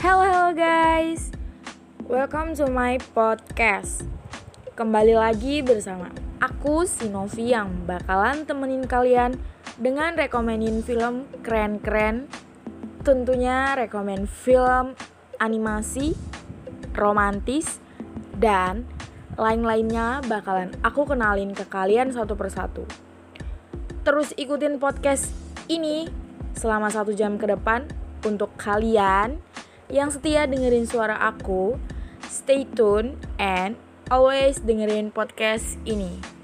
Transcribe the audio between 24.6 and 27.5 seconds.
podcast ini selama satu jam ke